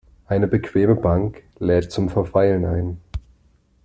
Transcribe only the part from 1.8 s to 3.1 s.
zum Verweilen ein.